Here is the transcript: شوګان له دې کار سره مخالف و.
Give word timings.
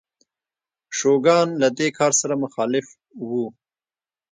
شوګان 0.97 1.47
له 1.61 1.67
دې 1.77 1.87
کار 1.97 2.11
سره 2.21 2.33
مخالف 2.43 2.87
و. 3.27 3.29